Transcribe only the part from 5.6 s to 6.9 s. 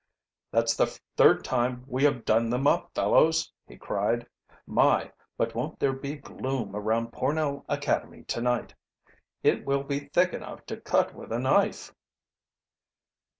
there be gloom